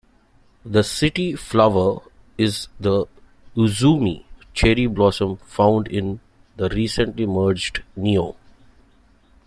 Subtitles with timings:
[0.65, 1.99] The city flower
[2.35, 3.05] is the
[3.55, 6.21] usuzumi cherry blossom found in
[6.57, 8.35] the recently merged Neo.